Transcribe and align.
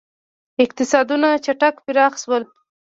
•اقتصادونه 0.63 1.29
چټک 1.45 1.75
پراخ 1.85 2.13
شول. 2.23 2.43